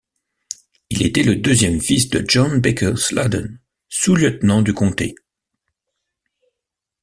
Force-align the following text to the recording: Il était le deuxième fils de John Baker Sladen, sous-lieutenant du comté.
Il 0.89 1.03
était 1.05 1.21
le 1.21 1.35
deuxième 1.35 1.79
fils 1.79 2.09
de 2.09 2.25
John 2.27 2.59
Baker 2.59 2.93
Sladen, 2.95 3.59
sous-lieutenant 3.87 4.63
du 4.63 4.73
comté. 4.73 5.13